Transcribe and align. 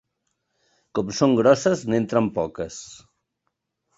Com 0.99 1.11
són 1.17 1.35
grosses, 1.41 1.85
n'entren 1.93 2.31
poques. 2.39 2.79